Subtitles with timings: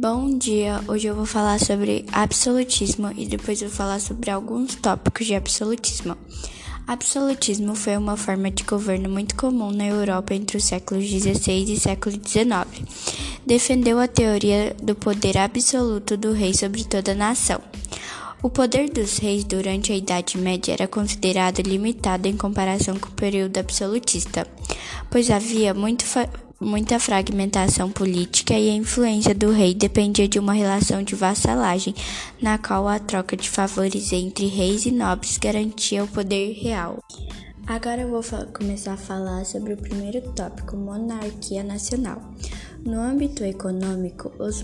[0.00, 5.26] Bom dia, hoje eu vou falar sobre absolutismo e depois vou falar sobre alguns tópicos
[5.26, 6.16] de absolutismo.
[6.86, 11.78] Absolutismo foi uma forma de governo muito comum na Europa entre os séculos XVI e
[11.78, 12.48] século XIX.
[13.44, 17.60] Defendeu a teoria do poder absoluto do rei sobre toda a nação.
[18.42, 23.12] O poder dos reis durante a Idade Média era considerado limitado em comparação com o
[23.12, 24.46] período absolutista,
[25.10, 26.06] pois havia muito
[26.60, 31.94] muita fragmentação política e a influência do rei dependia de uma relação de vassalagem,
[32.40, 36.98] na qual a troca de favores entre reis e nobres garantia o poder real.
[37.66, 42.20] Agora eu vou começar a falar sobre o primeiro tópico, monarquia nacional.
[42.84, 44.62] No âmbito econômico, os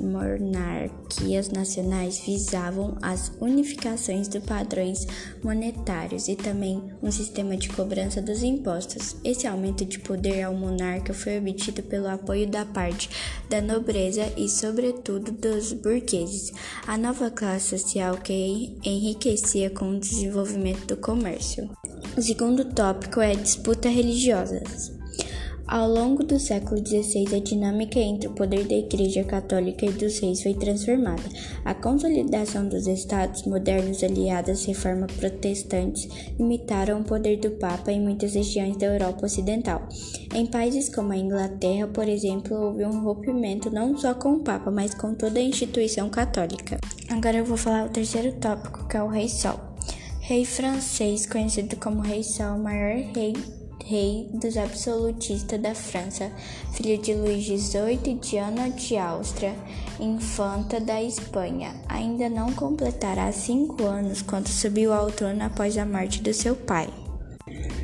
[0.00, 5.06] monarquias nacionais visavam as unificações dos padrões
[5.42, 9.16] monetários e também um sistema de cobrança dos impostos.
[9.22, 13.08] Esse aumento de poder ao monarca foi obtido pelo apoio da parte
[13.48, 16.52] da nobreza e, sobretudo, dos burgueses,
[16.88, 21.70] a nova classe social que enriquecia com o desenvolvimento do comércio.
[22.16, 25.03] O segundo tópico é disputa religiosas.
[25.66, 30.18] Ao longo do século XVI, a dinâmica entre o poder da Igreja Católica e dos
[30.18, 31.22] reis foi transformada.
[31.64, 36.06] A consolidação dos estados modernos aliados às reformas protestantes
[36.38, 39.88] limitaram o poder do Papa em muitas regiões da Europa Ocidental.
[40.34, 44.70] Em países como a Inglaterra, por exemplo, houve um rompimento não só com o Papa,
[44.70, 46.78] mas com toda a instituição católica.
[47.08, 49.58] Agora eu vou falar o terceiro tópico, que é o Rei Sol.
[50.20, 53.34] Rei francês, conhecido como Rei Sol, o maior rei
[53.84, 56.32] rei dos absolutistas da França,
[56.72, 59.54] filho de Luís XVIII e Diana de Áustria,
[60.00, 61.74] infanta da Espanha.
[61.88, 66.88] Ainda não completará cinco anos quando subiu ao trono após a morte do seu pai.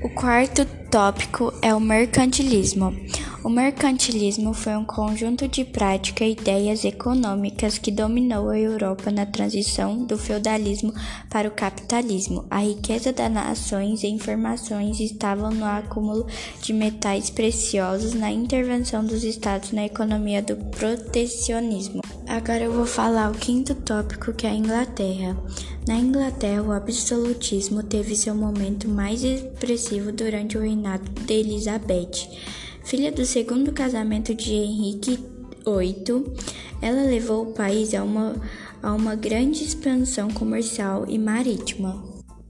[0.02, 2.94] O quarto tópico é o mercantilismo.
[3.42, 9.24] O mercantilismo foi um conjunto de práticas e ideias econômicas que dominou a Europa na
[9.24, 10.92] transição do feudalismo
[11.30, 12.44] para o capitalismo.
[12.50, 16.26] A riqueza das nações e informações estavam no acúmulo
[16.60, 22.02] de metais preciosos, na intervenção dos estados na economia do protecionismo.
[22.28, 25.34] Agora eu vou falar o quinto tópico, que é a Inglaterra.
[25.88, 32.28] Na Inglaterra, o absolutismo teve seu momento mais expressivo durante o reinado de Elizabeth.
[32.90, 35.16] Filha do segundo casamento de Henrique
[35.64, 36.24] VIII,
[36.82, 38.34] ela levou o país a uma,
[38.82, 42.02] a uma grande expansão comercial e marítima.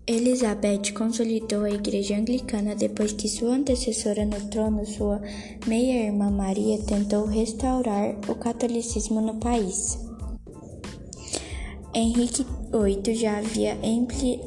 [0.07, 5.21] Elizabeth consolidou a Igreja Anglicana depois que sua antecessora no trono, sua
[5.67, 10.10] meia-irmã Maria, tentou restaurar o catolicismo no país.
[11.93, 13.77] Henrique VIII já havia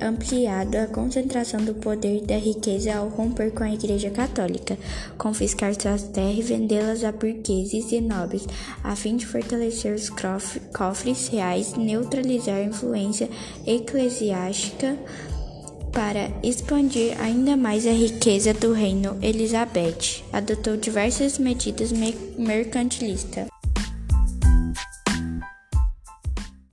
[0.02, 4.78] ampliado a concentração do poder da riqueza ao romper com a Igreja Católica,
[5.18, 8.48] confiscar suas terras e vendê-las a burgueses e nobres,
[8.82, 13.30] a fim de fortalecer os cofres reais, neutralizar a influência
[13.68, 14.98] eclesiástica
[15.92, 21.92] para expandir ainda mais a riqueza do reino, Elizabeth adotou diversas medidas
[22.38, 23.53] mercantilistas.